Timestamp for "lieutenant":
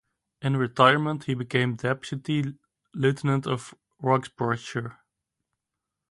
2.95-3.45